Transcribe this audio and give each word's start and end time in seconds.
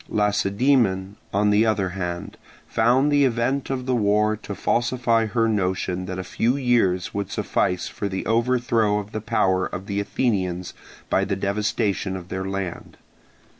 Lacedaemon, 0.09 1.15
on 1.31 1.51
the 1.51 1.63
other 1.63 1.89
hand, 1.89 2.35
found 2.67 3.11
the 3.11 3.23
event 3.23 3.69
of 3.69 3.85
the 3.85 3.93
war 3.93 4.35
to 4.35 4.55
falsify 4.55 5.27
her 5.27 5.47
notion 5.47 6.07
that 6.07 6.17
a 6.17 6.23
few 6.23 6.57
years 6.57 7.13
would 7.13 7.29
suffice 7.29 7.87
for 7.87 8.09
the 8.09 8.25
overthrow 8.25 8.97
of 8.97 9.11
the 9.11 9.21
power 9.21 9.67
of 9.67 9.85
the 9.85 9.99
Athenians 9.99 10.73
by 11.11 11.23
the 11.23 11.35
devastation 11.35 12.17
of 12.17 12.29
their 12.29 12.45
land. 12.45 12.97